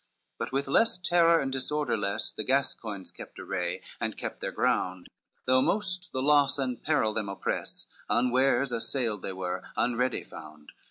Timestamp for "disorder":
1.51-1.95